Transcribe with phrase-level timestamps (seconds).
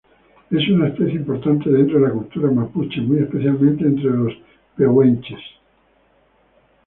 [0.49, 4.33] Es una especie importante dentro de la cultura mapuche, muy especialmente entre los
[4.75, 5.39] pehuenches.